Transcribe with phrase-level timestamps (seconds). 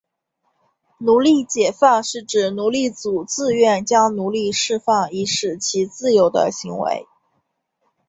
[0.97, 7.05] 奴隶解放是指奴隶主自愿将奴隶释放以使其自由的行为。